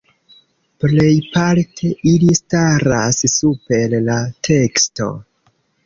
[0.83, 4.21] Plejparte ili staras super la
[4.53, 5.17] teksto.